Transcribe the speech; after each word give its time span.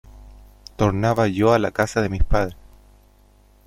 Tornaba 0.77 1.27
yo 1.27 1.53
a 1.53 1.59
la 1.59 1.69
casa 1.69 2.01
de 2.01 2.09
mis 2.09 2.23
padres. 2.23 2.55